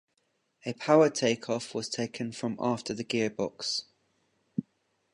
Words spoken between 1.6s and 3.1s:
was taken from after the